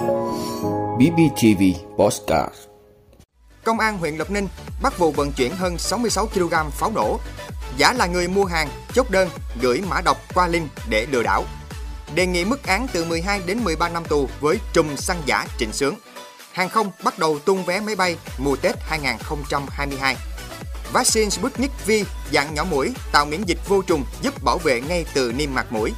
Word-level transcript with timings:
BBTV 0.00 1.62
Postcard 1.98 2.54
Công 3.64 3.78
an 3.78 3.98
huyện 3.98 4.16
Lộc 4.16 4.30
Ninh 4.30 4.48
bắt 4.82 4.98
vụ 4.98 5.10
vận 5.10 5.32
chuyển 5.32 5.52
hơn 5.52 5.78
66 5.78 6.26
kg 6.26 6.54
pháo 6.70 6.92
nổ. 6.94 7.20
Giả 7.76 7.92
là 7.92 8.06
người 8.06 8.28
mua 8.28 8.44
hàng, 8.44 8.68
chốt 8.94 9.10
đơn, 9.10 9.28
gửi 9.60 9.82
mã 9.88 10.00
độc 10.04 10.16
qua 10.34 10.46
link 10.46 10.68
để 10.88 11.06
lừa 11.10 11.22
đảo. 11.22 11.44
Đề 12.14 12.26
nghị 12.26 12.44
mức 12.44 12.66
án 12.66 12.86
từ 12.92 13.04
12 13.04 13.40
đến 13.46 13.58
13 13.64 13.88
năm 13.88 14.04
tù 14.04 14.28
với 14.40 14.58
trùm 14.72 14.96
xăng 14.96 15.22
giả 15.26 15.46
Trịnh 15.58 15.72
Sướng. 15.72 15.94
Hàng 16.52 16.68
không 16.68 16.90
bắt 17.04 17.18
đầu 17.18 17.38
tung 17.38 17.64
vé 17.64 17.80
máy 17.80 17.96
bay 17.96 18.16
mùa 18.38 18.56
Tết 18.56 18.76
2022. 18.80 20.16
Vaccine 20.92 21.30
Sputnik 21.30 21.70
V 21.86 21.90
dạng 22.32 22.54
nhỏ 22.54 22.64
mũi 22.64 22.92
tạo 23.12 23.26
miễn 23.26 23.42
dịch 23.42 23.58
vô 23.68 23.82
trùng 23.82 24.04
giúp 24.22 24.42
bảo 24.42 24.58
vệ 24.58 24.80
ngay 24.80 25.04
từ 25.14 25.32
niêm 25.32 25.54
mạc 25.54 25.72
mũi. 25.72 25.92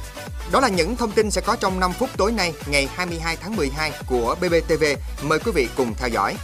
Đó 0.51 0.59
là 0.59 0.67
những 0.67 0.95
thông 0.95 1.11
tin 1.11 1.31
sẽ 1.31 1.41
có 1.41 1.55
trong 1.55 1.79
5 1.79 1.93
phút 1.99 2.09
tối 2.17 2.31
nay 2.31 2.53
ngày 2.67 2.89
22 2.95 3.37
tháng 3.41 3.55
12 3.55 3.91
của 4.07 4.35
BBTV. 4.41 4.83
Mời 5.21 5.39
quý 5.39 5.51
vị 5.55 5.67
cùng 5.75 5.93
theo 5.97 6.09
dõi. 6.09 6.35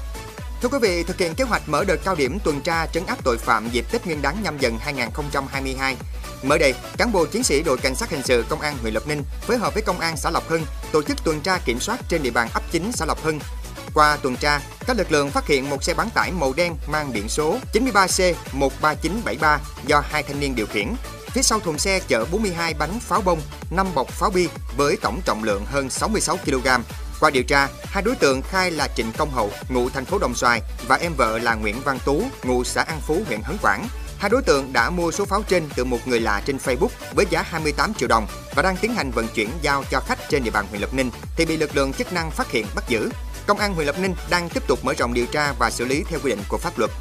Thưa 0.62 0.70
quý 0.70 0.78
vị, 0.82 1.04
thực 1.04 1.18
hiện 1.18 1.36
kế 1.36 1.44
hoạch 1.44 1.70
mở 1.70 1.84
đợt 1.84 1.96
cao 2.04 2.16
điểm 2.16 2.40
tuần 2.44 2.62
tra 2.62 2.86
trấn 2.86 3.06
áp 3.06 3.24
tội 3.24 3.38
phạm 3.38 3.70
dịp 3.70 3.86
Tết 3.92 4.06
Nguyên 4.06 4.22
đán 4.22 4.44
nhâm 4.44 4.58
dần 4.58 4.78
2022. 4.80 5.96
Mới 6.44 6.60
đây, 6.60 6.74
cán 6.98 7.12
bộ 7.12 7.26
chiến 7.26 7.44
sĩ 7.44 7.64
đội 7.64 7.78
cảnh 7.78 7.96
sát 7.96 8.10
hình 8.10 8.22
sự 8.24 8.46
công 8.50 8.62
an 8.62 8.78
huyện 8.82 8.94
Lộc 8.94 9.08
Ninh 9.08 9.24
phối 9.42 9.58
hợp 9.58 9.74
với 9.74 9.84
công 9.84 10.00
an 10.00 10.18
xã 10.18 10.30
Lộc 10.30 10.50
Hưng 10.50 10.66
tổ 10.92 11.04
chức 11.04 11.24
tuần 11.24 11.42
tra 11.42 11.58
kiểm 11.66 11.80
soát 11.80 12.00
trên 12.10 12.24
địa 12.24 12.32
bàn 12.32 12.50
ấp 12.54 12.64
9 12.72 12.92
xã 12.94 13.06
Lộc 13.06 13.24
Hưng. 13.24 13.40
Qua 13.94 14.18
tuần 14.22 14.36
tra, 14.36 14.62
các 14.88 14.98
lực 14.98 15.12
lượng 15.12 15.30
phát 15.32 15.48
hiện 15.48 15.70
một 15.70 15.84
xe 15.84 15.94
bán 15.94 16.10
tải 16.10 16.32
màu 16.32 16.54
đen 16.54 16.76
mang 16.88 17.14
biển 17.14 17.30
số 17.30 17.58
93C13973 17.74 19.58
do 19.86 20.00
hai 20.10 20.24
thanh 20.24 20.40
niên 20.40 20.56
điều 20.56 20.66
khiển. 20.66 20.88
Phía 21.32 21.42
sau 21.42 21.60
thùng 21.60 21.78
xe 21.78 22.00
chở 22.08 22.26
42 22.32 22.74
bánh 22.74 23.00
pháo 23.00 23.22
bông, 23.22 23.42
5 23.72 23.88
bọc 23.96 24.08
pháo 24.08 24.30
bi 24.30 24.48
với 24.78 24.98
tổng 25.02 25.22
trọng 25.26 25.44
lượng 25.44 25.66
hơn 25.66 25.90
66 25.90 26.38
kg. 26.38 26.68
Qua 27.20 27.30
điều 27.30 27.44
tra, 27.44 27.68
hai 27.84 28.04
đối 28.04 28.16
tượng 28.16 28.42
khai 28.42 28.72
là 28.72 28.88
Trịnh 28.96 29.12
Công 29.18 29.32
Hậu, 29.32 29.52
ngụ 29.70 29.90
thành 29.90 30.06
phố 30.06 30.18
Đồng 30.20 30.36
Xoài 30.36 30.62
và 30.88 30.96
em 30.96 31.14
vợ 31.18 31.40
là 31.40 31.56
Nguyễn 31.56 31.82
Văn 31.82 32.00
Tú, 32.06 32.24
ngụ 32.44 32.64
xã 32.64 32.82
An 32.82 33.02
Phú, 33.02 33.24
huyện 33.28 33.42
Hấn 33.42 33.58
Quảng. 33.62 33.88
Hai 34.18 34.30
đối 34.30 34.42
tượng 34.42 34.74
đã 34.74 34.90
mua 34.90 35.12
số 35.12 35.26
pháo 35.26 35.44
trên 35.48 35.70
từ 35.76 35.84
một 35.84 36.08
người 36.08 36.20
lạ 36.20 36.42
trên 36.46 36.58
Facebook 36.58 36.90
với 37.14 37.26
giá 37.30 37.42
28 37.42 37.94
triệu 37.94 38.08
đồng 38.08 38.28
và 38.56 38.62
đang 38.62 38.78
tiến 38.78 38.94
hành 38.94 39.12
vận 39.12 39.28
chuyển 39.28 39.50
giao 39.62 39.84
cho 39.92 40.00
khách 40.00 40.30
trên 40.30 40.44
địa 40.44 40.52
bàn 40.52 40.66
huyện 40.70 40.82
Lộc 40.82 40.94
Ninh 40.94 41.12
thì 41.36 41.46
bị 41.46 41.58
lực 41.58 41.76
lượng 41.76 41.94
chức 41.94 42.14
năng 42.14 42.32
phát 42.32 42.52
hiện 42.52 42.66
bắt 42.76 42.84
giữ. 42.88 43.10
Công 43.50 43.58
an 43.58 43.76
huyện 43.76 43.88
Lập 43.88 44.00
Ninh 44.00 44.16
đang 44.30 44.50
tiếp 44.50 44.64
tục 44.68 44.86
mở 44.86 44.94
rộng 44.94 45.14
điều 45.14 45.26
tra 45.26 45.54
và 45.60 45.72
xử 45.72 45.86
lý 45.86 46.04
theo 46.10 46.20
quy 46.24 46.30
định 46.30 46.40
của 46.50 46.58
pháp 46.58 46.78
luật. 46.78 46.92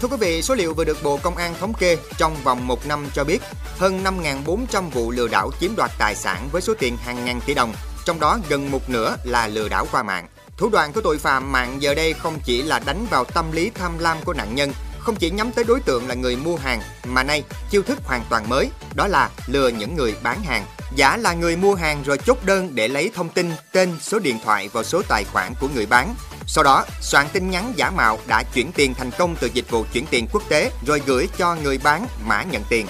Thưa 0.00 0.08
quý 0.08 0.16
vị, 0.20 0.42
số 0.42 0.54
liệu 0.54 0.74
vừa 0.74 0.84
được 0.84 1.02
Bộ 1.02 1.18
Công 1.22 1.36
an 1.36 1.54
thống 1.60 1.74
kê 1.74 1.96
trong 2.18 2.36
vòng 2.44 2.66
một 2.66 2.86
năm 2.86 3.06
cho 3.14 3.24
biết 3.24 3.42
hơn 3.78 4.04
5.400 4.04 4.90
vụ 4.90 5.10
lừa 5.10 5.28
đảo 5.28 5.50
chiếm 5.60 5.76
đoạt 5.76 5.90
tài 5.98 6.14
sản 6.14 6.48
với 6.52 6.62
số 6.62 6.74
tiền 6.78 6.96
hàng 6.96 7.24
ngàn 7.24 7.40
tỷ 7.46 7.54
đồng, 7.54 7.74
trong 8.04 8.20
đó 8.20 8.38
gần 8.48 8.70
một 8.70 8.90
nửa 8.90 9.16
là 9.24 9.46
lừa 9.46 9.68
đảo 9.68 9.86
qua 9.92 10.02
mạng. 10.02 10.26
Thủ 10.56 10.68
đoạn 10.68 10.92
của 10.92 11.00
tội 11.00 11.18
phạm 11.18 11.52
mạng 11.52 11.76
giờ 11.82 11.94
đây 11.94 12.12
không 12.12 12.38
chỉ 12.44 12.62
là 12.62 12.78
đánh 12.78 13.06
vào 13.10 13.24
tâm 13.24 13.52
lý 13.52 13.70
tham 13.70 13.98
lam 13.98 14.16
của 14.24 14.32
nạn 14.32 14.54
nhân, 14.54 14.72
không 15.08 15.16
chỉ 15.16 15.30
nhắm 15.30 15.52
tới 15.52 15.64
đối 15.64 15.80
tượng 15.80 16.08
là 16.08 16.14
người 16.14 16.36
mua 16.36 16.56
hàng, 16.56 16.80
mà 17.04 17.22
nay 17.22 17.42
chiêu 17.70 17.82
thức 17.82 17.98
hoàn 18.04 18.24
toàn 18.30 18.48
mới, 18.48 18.70
đó 18.94 19.06
là 19.06 19.30
lừa 19.46 19.68
những 19.68 19.96
người 19.96 20.14
bán 20.22 20.42
hàng. 20.42 20.66
Giả 20.96 21.16
là 21.16 21.32
người 21.32 21.56
mua 21.56 21.74
hàng 21.74 22.02
rồi 22.02 22.18
chốt 22.18 22.38
đơn 22.44 22.74
để 22.74 22.88
lấy 22.88 23.10
thông 23.14 23.28
tin, 23.28 23.50
tên, 23.72 23.96
số 24.00 24.18
điện 24.18 24.38
thoại 24.44 24.68
vào 24.68 24.84
số 24.84 25.02
tài 25.08 25.24
khoản 25.24 25.52
của 25.60 25.68
người 25.74 25.86
bán. 25.86 26.14
Sau 26.46 26.64
đó, 26.64 26.84
soạn 27.00 27.26
tin 27.32 27.50
nhắn 27.50 27.72
giả 27.76 27.90
mạo 27.90 28.18
đã 28.26 28.42
chuyển 28.54 28.72
tiền 28.72 28.94
thành 28.94 29.10
công 29.18 29.36
từ 29.40 29.50
dịch 29.52 29.70
vụ 29.70 29.84
chuyển 29.92 30.06
tiền 30.10 30.26
quốc 30.32 30.42
tế 30.48 30.70
rồi 30.86 31.02
gửi 31.06 31.28
cho 31.38 31.54
người 31.54 31.78
bán 31.78 32.06
mã 32.24 32.42
nhận 32.42 32.62
tiền. 32.68 32.86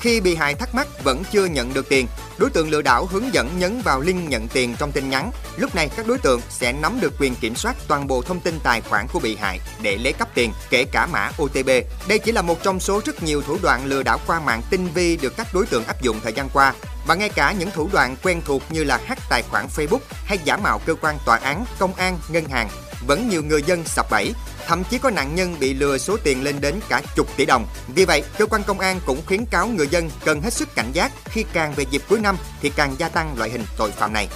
Khi 0.00 0.20
bị 0.20 0.34
hại 0.34 0.54
thắc 0.54 0.74
mắc 0.74 0.86
vẫn 1.04 1.22
chưa 1.32 1.46
nhận 1.46 1.74
được 1.74 1.88
tiền, 1.88 2.06
đối 2.40 2.50
tượng 2.50 2.70
lừa 2.70 2.82
đảo 2.82 3.06
hướng 3.06 3.34
dẫn 3.34 3.58
nhấn 3.58 3.80
vào 3.84 4.00
link 4.00 4.28
nhận 4.28 4.48
tiền 4.48 4.74
trong 4.78 4.92
tin 4.92 5.10
nhắn. 5.10 5.30
Lúc 5.56 5.74
này 5.74 5.90
các 5.96 6.06
đối 6.06 6.18
tượng 6.18 6.40
sẽ 6.48 6.72
nắm 6.72 7.00
được 7.00 7.12
quyền 7.18 7.34
kiểm 7.34 7.54
soát 7.54 7.76
toàn 7.88 8.06
bộ 8.06 8.22
thông 8.22 8.40
tin 8.40 8.58
tài 8.62 8.80
khoản 8.80 9.06
của 9.12 9.18
bị 9.18 9.36
hại 9.36 9.60
để 9.82 9.96
lấy 9.96 10.12
cắp 10.12 10.34
tiền, 10.34 10.52
kể 10.70 10.84
cả 10.84 11.06
mã 11.06 11.30
OTP. 11.42 11.66
Đây 12.08 12.18
chỉ 12.24 12.32
là 12.32 12.42
một 12.42 12.62
trong 12.62 12.80
số 12.80 13.00
rất 13.04 13.22
nhiều 13.22 13.42
thủ 13.42 13.58
đoạn 13.62 13.86
lừa 13.86 14.02
đảo 14.02 14.18
qua 14.26 14.40
mạng 14.40 14.62
tinh 14.70 14.88
vi 14.94 15.16
được 15.16 15.36
các 15.36 15.46
đối 15.54 15.66
tượng 15.66 15.84
áp 15.84 16.02
dụng 16.02 16.20
thời 16.22 16.32
gian 16.32 16.48
qua. 16.52 16.74
Và 17.06 17.14
ngay 17.14 17.28
cả 17.28 17.52
những 17.52 17.70
thủ 17.70 17.88
đoạn 17.92 18.16
quen 18.22 18.42
thuộc 18.46 18.62
như 18.70 18.84
là 18.84 19.00
hack 19.06 19.22
tài 19.30 19.42
khoản 19.42 19.66
Facebook 19.76 20.00
hay 20.24 20.38
giả 20.44 20.56
mạo 20.56 20.80
cơ 20.86 20.94
quan 20.94 21.18
tòa 21.26 21.36
án, 21.36 21.64
công 21.78 21.94
an, 21.94 22.18
ngân 22.28 22.44
hàng 22.44 22.68
vẫn 23.06 23.28
nhiều 23.28 23.42
người 23.42 23.62
dân 23.62 23.84
sập 23.84 24.06
bẫy 24.10 24.32
thậm 24.66 24.84
chí 24.84 24.98
có 24.98 25.10
nạn 25.10 25.34
nhân 25.34 25.56
bị 25.60 25.74
lừa 25.74 25.98
số 25.98 26.16
tiền 26.24 26.44
lên 26.44 26.60
đến 26.60 26.74
cả 26.88 27.02
chục 27.16 27.36
tỷ 27.36 27.46
đồng. 27.46 27.66
Vì 27.94 28.04
vậy, 28.04 28.22
cơ 28.38 28.46
quan 28.46 28.62
công 28.66 28.80
an 28.80 29.00
cũng 29.06 29.22
khuyến 29.26 29.44
cáo 29.46 29.66
người 29.66 29.88
dân 29.88 30.10
cần 30.24 30.40
hết 30.40 30.52
sức 30.52 30.74
cảnh 30.74 30.90
giác 30.92 31.12
khi 31.24 31.44
càng 31.52 31.72
về 31.76 31.84
dịp 31.90 32.02
cuối 32.08 32.20
năm 32.20 32.36
thì 32.60 32.72
càng 32.76 32.94
gia 32.98 33.08
tăng 33.08 33.38
loại 33.38 33.50
hình 33.50 33.64
tội 33.76 33.90
phạm 33.90 34.12
này. 34.12 34.28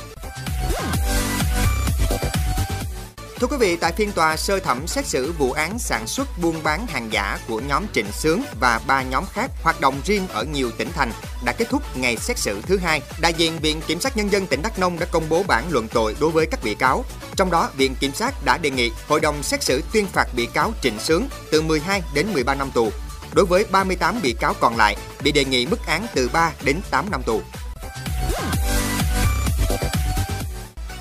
Thưa 3.44 3.48
quý 3.48 3.66
vị, 3.66 3.76
tại 3.76 3.92
phiên 3.92 4.12
tòa 4.12 4.36
sơ 4.36 4.60
thẩm 4.60 4.86
xét 4.86 5.06
xử 5.06 5.32
vụ 5.32 5.52
án 5.52 5.78
sản 5.78 6.06
xuất 6.06 6.28
buôn 6.42 6.62
bán 6.62 6.86
hàng 6.86 7.12
giả 7.12 7.38
của 7.48 7.60
nhóm 7.60 7.84
Trịnh 7.92 8.12
Sướng 8.12 8.42
và 8.60 8.80
ba 8.86 9.02
nhóm 9.02 9.24
khác 9.32 9.50
hoạt 9.62 9.80
động 9.80 10.00
riêng 10.04 10.28
ở 10.28 10.44
nhiều 10.44 10.70
tỉnh 10.78 10.88
thành 10.94 11.12
đã 11.44 11.52
kết 11.52 11.68
thúc 11.70 11.82
ngày 11.96 12.16
xét 12.16 12.38
xử 12.38 12.62
thứ 12.62 12.76
hai. 12.76 13.02
Đại 13.20 13.34
diện 13.34 13.58
Viện 13.58 13.80
Kiểm 13.86 14.00
sát 14.00 14.16
Nhân 14.16 14.32
dân 14.32 14.46
tỉnh 14.46 14.62
Đắk 14.62 14.78
Nông 14.78 14.98
đã 14.98 15.06
công 15.12 15.28
bố 15.28 15.42
bản 15.48 15.64
luận 15.70 15.88
tội 15.88 16.16
đối 16.20 16.30
với 16.30 16.46
các 16.46 16.60
bị 16.64 16.74
cáo. 16.74 17.04
Trong 17.36 17.50
đó, 17.50 17.70
Viện 17.76 17.94
Kiểm 18.00 18.14
sát 18.14 18.34
đã 18.44 18.58
đề 18.58 18.70
nghị 18.70 18.90
Hội 19.08 19.20
đồng 19.20 19.42
xét 19.42 19.62
xử 19.62 19.82
tuyên 19.92 20.06
phạt 20.06 20.26
bị 20.36 20.46
cáo 20.46 20.72
Trịnh 20.82 20.98
Sướng 20.98 21.28
từ 21.50 21.62
12 21.62 22.02
đến 22.14 22.26
13 22.32 22.54
năm 22.54 22.70
tù. 22.74 22.92
Đối 23.34 23.46
với 23.46 23.64
38 23.70 24.20
bị 24.22 24.32
cáo 24.40 24.54
còn 24.60 24.76
lại, 24.76 24.96
bị 25.22 25.32
đề 25.32 25.44
nghị 25.44 25.66
mức 25.66 25.86
án 25.86 26.06
từ 26.14 26.30
3 26.32 26.52
đến 26.64 26.80
8 26.90 27.10
năm 27.10 27.22
tù. 27.26 27.40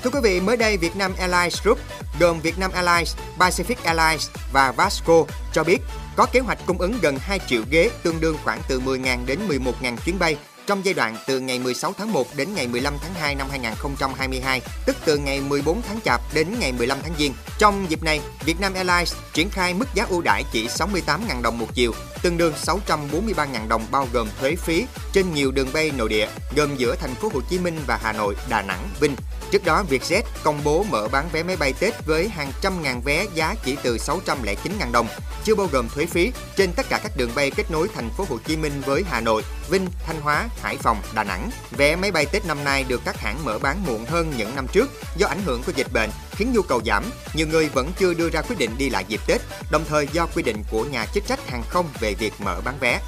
Thưa 0.02 0.10
quý 0.10 0.20
vị, 0.22 0.40
mới 0.40 0.56
đây 0.56 0.76
Vietnam 0.76 1.14
Airlines 1.18 1.62
Group 1.62 1.78
gồm 2.20 2.40
Vietnam 2.40 2.70
Airlines, 2.72 3.16
Pacific 3.38 3.76
Airlines 3.84 4.28
và 4.52 4.72
Vasco 4.72 5.24
cho 5.52 5.64
biết 5.64 5.78
có 6.16 6.26
kế 6.32 6.40
hoạch 6.40 6.58
cung 6.66 6.78
ứng 6.78 6.98
gần 7.02 7.18
2 7.18 7.40
triệu 7.46 7.62
ghế 7.70 7.90
tương 8.02 8.20
đương 8.20 8.36
khoảng 8.44 8.60
từ 8.68 8.80
10.000 8.80 9.26
đến 9.26 9.38
11.000 9.48 9.96
chuyến 9.96 10.18
bay 10.18 10.36
trong 10.66 10.84
giai 10.84 10.94
đoạn 10.94 11.16
từ 11.26 11.40
ngày 11.40 11.58
16 11.58 11.92
tháng 11.98 12.12
1 12.12 12.26
đến 12.36 12.48
ngày 12.54 12.68
15 12.68 12.94
tháng 13.02 13.14
2 13.14 13.34
năm 13.34 13.46
2022, 13.50 14.60
tức 14.86 14.96
từ 15.04 15.18
ngày 15.18 15.40
14 15.40 15.82
tháng 15.82 16.00
Chạp 16.04 16.20
đến 16.34 16.46
ngày 16.60 16.72
15 16.72 16.98
tháng 17.02 17.12
Giêng. 17.18 17.32
Trong 17.58 17.90
dịp 17.90 18.02
này, 18.02 18.20
Vietnam 18.44 18.74
Airlines 18.74 19.14
triển 19.32 19.50
khai 19.50 19.74
mức 19.74 19.86
giá 19.94 20.06
ưu 20.08 20.22
đãi 20.22 20.44
chỉ 20.52 20.66
68.000 20.66 21.42
đồng 21.42 21.58
một 21.58 21.66
chiều, 21.74 21.92
tương 22.22 22.36
đương 22.36 22.52
643.000 22.54 23.68
đồng 23.68 23.86
bao 23.90 24.08
gồm 24.12 24.28
thuế 24.40 24.56
phí 24.56 24.86
trên 25.12 25.34
nhiều 25.34 25.50
đường 25.50 25.68
bay 25.72 25.90
nội 25.96 26.08
địa, 26.08 26.28
gồm 26.56 26.76
giữa 26.76 26.96
thành 26.96 27.14
phố 27.14 27.30
Hồ 27.34 27.40
Chí 27.50 27.58
Minh 27.58 27.78
và 27.86 27.98
Hà 28.02 28.12
Nội, 28.12 28.36
Đà 28.48 28.62
Nẵng, 28.62 28.88
Vinh. 29.00 29.16
Trước 29.54 29.64
đó, 29.64 29.84
Vietjet 29.90 30.22
công 30.42 30.64
bố 30.64 30.84
mở 30.90 31.08
bán 31.08 31.28
vé 31.32 31.42
máy 31.42 31.56
bay 31.56 31.72
Tết 31.80 31.94
với 32.06 32.28
hàng 32.28 32.52
trăm 32.60 32.82
ngàn 32.82 33.00
vé 33.04 33.26
giá 33.34 33.54
chỉ 33.64 33.76
từ 33.82 33.96
609.000 33.96 34.92
đồng, 34.92 35.06
chưa 35.44 35.54
bao 35.54 35.68
gồm 35.72 35.88
thuế 35.88 36.06
phí 36.06 36.32
trên 36.56 36.72
tất 36.72 36.86
cả 36.88 37.00
các 37.02 37.12
đường 37.16 37.30
bay 37.34 37.50
kết 37.50 37.70
nối 37.70 37.88
thành 37.94 38.10
phố 38.10 38.26
Hồ 38.28 38.38
Chí 38.46 38.56
Minh 38.56 38.72
với 38.86 39.02
Hà 39.10 39.20
Nội, 39.20 39.42
Vinh, 39.70 39.86
Thanh 40.06 40.20
Hóa, 40.20 40.48
Hải 40.62 40.76
Phòng, 40.76 41.02
Đà 41.14 41.24
Nẵng. 41.24 41.50
Vé 41.70 41.96
máy 41.96 42.10
bay 42.10 42.26
Tết 42.26 42.46
năm 42.46 42.64
nay 42.64 42.84
được 42.88 43.00
các 43.04 43.16
hãng 43.16 43.44
mở 43.44 43.58
bán 43.58 43.86
muộn 43.86 44.04
hơn 44.04 44.32
những 44.36 44.56
năm 44.56 44.66
trước 44.72 44.90
do 45.16 45.26
ảnh 45.26 45.42
hưởng 45.44 45.62
của 45.62 45.72
dịch 45.76 45.92
bệnh 45.92 46.10
khiến 46.30 46.52
nhu 46.54 46.62
cầu 46.62 46.80
giảm. 46.86 47.04
Nhiều 47.34 47.46
người 47.46 47.68
vẫn 47.68 47.92
chưa 47.98 48.14
đưa 48.14 48.30
ra 48.30 48.42
quyết 48.42 48.58
định 48.58 48.70
đi 48.78 48.90
lại 48.90 49.04
dịp 49.08 49.20
Tết, 49.26 49.40
đồng 49.70 49.84
thời 49.88 50.08
do 50.12 50.26
quy 50.26 50.42
định 50.42 50.62
của 50.70 50.84
nhà 50.84 51.06
chức 51.14 51.26
trách 51.26 51.50
hàng 51.50 51.62
không 51.68 51.86
về 52.00 52.14
việc 52.14 52.32
mở 52.38 52.60
bán 52.64 52.78
vé. 52.80 53.00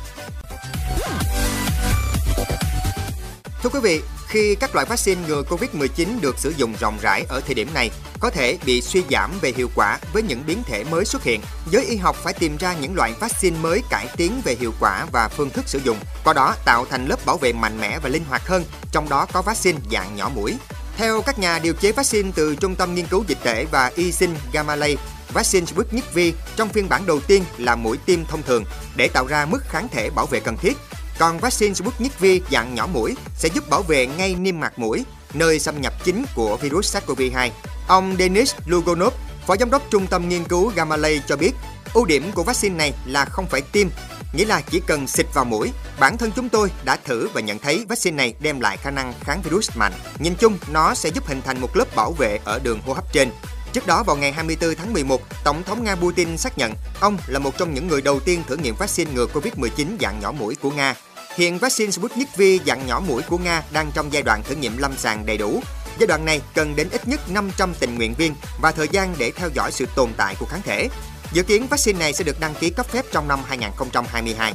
Thưa 3.62 3.70
quý 3.70 3.80
vị, 3.82 4.02
khi 4.36 4.54
các 4.54 4.74
loại 4.74 4.86
vaccine 4.86 5.20
ngừa 5.28 5.42
Covid-19 5.42 6.20
được 6.20 6.38
sử 6.38 6.54
dụng 6.56 6.74
rộng 6.80 6.98
rãi 7.02 7.24
ở 7.28 7.40
thời 7.40 7.54
điểm 7.54 7.68
này, 7.74 7.90
có 8.20 8.30
thể 8.30 8.58
bị 8.66 8.82
suy 8.82 9.02
giảm 9.10 9.30
về 9.40 9.52
hiệu 9.56 9.70
quả 9.74 9.98
với 10.12 10.22
những 10.22 10.42
biến 10.46 10.62
thể 10.66 10.84
mới 10.84 11.04
xuất 11.04 11.22
hiện. 11.22 11.40
Giới 11.70 11.84
y 11.84 11.96
học 11.96 12.16
phải 12.22 12.32
tìm 12.32 12.56
ra 12.56 12.74
những 12.80 12.94
loại 12.94 13.12
vaccine 13.20 13.56
mới 13.60 13.82
cải 13.90 14.08
tiến 14.16 14.40
về 14.44 14.56
hiệu 14.60 14.72
quả 14.80 15.06
và 15.12 15.28
phương 15.28 15.50
thức 15.50 15.68
sử 15.68 15.80
dụng, 15.84 15.98
qua 16.24 16.32
đó 16.32 16.54
tạo 16.64 16.86
thành 16.90 17.06
lớp 17.06 17.26
bảo 17.26 17.36
vệ 17.36 17.52
mạnh 17.52 17.80
mẽ 17.80 17.98
và 17.98 18.08
linh 18.08 18.24
hoạt 18.24 18.48
hơn, 18.48 18.64
trong 18.92 19.08
đó 19.08 19.26
có 19.32 19.42
vaccine 19.42 19.78
dạng 19.92 20.16
nhỏ 20.16 20.30
mũi. 20.34 20.54
Theo 20.96 21.22
các 21.22 21.38
nhà 21.38 21.58
điều 21.58 21.72
chế 21.72 21.92
vaccine 21.92 22.30
từ 22.34 22.56
Trung 22.56 22.74
tâm 22.74 22.94
Nghiên 22.94 23.06
cứu 23.06 23.24
Dịch 23.28 23.38
tễ 23.42 23.64
và 23.64 23.92
Y 23.94 24.12
sinh 24.12 24.34
Gamalei, 24.52 24.96
vaccine 25.32 25.66
Sputnik 25.66 26.14
V 26.14 26.18
trong 26.56 26.68
phiên 26.68 26.88
bản 26.88 27.06
đầu 27.06 27.20
tiên 27.20 27.44
là 27.58 27.76
mũi 27.76 27.98
tiêm 28.06 28.24
thông 28.24 28.42
thường 28.42 28.64
để 28.96 29.08
tạo 29.08 29.26
ra 29.26 29.46
mức 29.46 29.62
kháng 29.68 29.88
thể 29.88 30.10
bảo 30.10 30.26
vệ 30.26 30.40
cần 30.40 30.56
thiết. 30.56 30.76
Còn 31.18 31.38
vaccine 31.38 31.74
Sputnik 31.74 32.20
V 32.20 32.24
dạng 32.50 32.74
nhỏ 32.74 32.86
mũi 32.86 33.16
sẽ 33.36 33.48
giúp 33.54 33.68
bảo 33.70 33.82
vệ 33.82 34.06
ngay 34.06 34.34
niêm 34.34 34.60
mạc 34.60 34.78
mũi, 34.78 35.04
nơi 35.34 35.58
xâm 35.58 35.80
nhập 35.80 35.92
chính 36.04 36.24
của 36.34 36.56
virus 36.56 36.96
SARS-CoV-2. 36.96 37.50
Ông 37.88 38.16
Denis 38.18 38.54
Lugonov, 38.66 39.14
Phó 39.46 39.56
Giám 39.56 39.70
đốc 39.70 39.82
Trung 39.90 40.06
tâm 40.06 40.28
Nghiên 40.28 40.44
cứu 40.44 40.72
Gamalay 40.76 41.22
cho 41.28 41.36
biết, 41.36 41.52
ưu 41.94 42.04
điểm 42.04 42.32
của 42.34 42.42
vaccine 42.42 42.76
này 42.76 42.92
là 43.06 43.24
không 43.24 43.46
phải 43.46 43.60
tiêm, 43.60 43.88
nghĩa 44.32 44.44
là 44.44 44.60
chỉ 44.70 44.80
cần 44.86 45.06
xịt 45.06 45.26
vào 45.34 45.44
mũi. 45.44 45.72
Bản 46.00 46.18
thân 46.18 46.30
chúng 46.36 46.48
tôi 46.48 46.70
đã 46.84 46.96
thử 47.04 47.28
và 47.34 47.40
nhận 47.40 47.58
thấy 47.58 47.84
vaccine 47.88 48.16
này 48.16 48.34
đem 48.40 48.60
lại 48.60 48.76
khả 48.76 48.90
năng 48.90 49.12
kháng 49.20 49.42
virus 49.42 49.70
mạnh. 49.76 49.92
Nhìn 50.18 50.34
chung, 50.34 50.58
nó 50.70 50.94
sẽ 50.94 51.08
giúp 51.08 51.26
hình 51.26 51.42
thành 51.42 51.60
một 51.60 51.76
lớp 51.76 51.96
bảo 51.96 52.12
vệ 52.12 52.38
ở 52.44 52.58
đường 52.58 52.80
hô 52.86 52.92
hấp 52.92 53.12
trên. 53.12 53.30
Trước 53.72 53.86
đó 53.86 54.02
vào 54.02 54.16
ngày 54.16 54.32
24 54.32 54.74
tháng 54.74 54.92
11, 54.92 55.22
Tổng 55.44 55.62
thống 55.62 55.84
Nga 55.84 55.94
Putin 55.94 56.36
xác 56.36 56.58
nhận 56.58 56.72
ông 57.00 57.18
là 57.26 57.38
một 57.38 57.58
trong 57.58 57.74
những 57.74 57.88
người 57.88 58.02
đầu 58.02 58.20
tiên 58.20 58.42
thử 58.48 58.56
nghiệm 58.56 58.74
vaccine 58.74 59.12
ngừa 59.12 59.26
Covid-19 59.26 59.86
dạng 60.00 60.20
nhỏ 60.20 60.32
mũi 60.32 60.54
của 60.54 60.70
Nga. 60.70 60.94
Hiện 61.36 61.58
vaccine 61.58 61.90
Sputnik 61.90 62.36
V 62.36 62.42
dạng 62.66 62.86
nhỏ 62.86 63.00
mũi 63.00 63.22
của 63.22 63.38
Nga 63.38 63.62
đang 63.72 63.90
trong 63.94 64.12
giai 64.12 64.22
đoạn 64.22 64.42
thử 64.42 64.54
nghiệm 64.54 64.76
lâm 64.76 64.96
sàng 64.96 65.26
đầy 65.26 65.38
đủ. 65.38 65.60
Giai 65.98 66.06
đoạn 66.06 66.24
này 66.24 66.40
cần 66.54 66.76
đến 66.76 66.88
ít 66.92 67.08
nhất 67.08 67.20
500 67.30 67.74
tình 67.80 67.94
nguyện 67.94 68.14
viên 68.18 68.34
và 68.60 68.72
thời 68.72 68.88
gian 68.88 69.14
để 69.18 69.30
theo 69.30 69.48
dõi 69.54 69.72
sự 69.72 69.86
tồn 69.96 70.10
tại 70.16 70.34
của 70.38 70.46
kháng 70.46 70.62
thể. 70.62 70.88
Dự 71.32 71.42
kiến 71.42 71.66
vaccine 71.70 71.98
này 71.98 72.12
sẽ 72.12 72.24
được 72.24 72.40
đăng 72.40 72.54
ký 72.54 72.70
cấp 72.70 72.86
phép 72.86 73.04
trong 73.12 73.28
năm 73.28 73.40
2022. 73.46 74.54